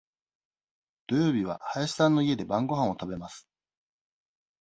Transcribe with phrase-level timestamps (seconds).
[1.05, 3.47] 土曜日は林さんの家で晩ごはんを食べます。